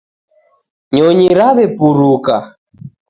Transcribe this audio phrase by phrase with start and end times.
[0.95, 2.35] Nyonyi yaw'epuruka